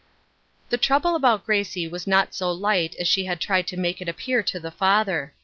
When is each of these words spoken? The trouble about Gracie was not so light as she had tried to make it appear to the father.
The 0.71 0.79
trouble 0.79 1.15
about 1.15 1.45
Gracie 1.45 1.87
was 1.87 2.07
not 2.07 2.33
so 2.33 2.51
light 2.51 2.95
as 2.97 3.07
she 3.07 3.25
had 3.25 3.39
tried 3.39 3.67
to 3.67 3.77
make 3.77 4.01
it 4.01 4.09
appear 4.09 4.41
to 4.41 4.59
the 4.59 4.71
father. 4.71 5.35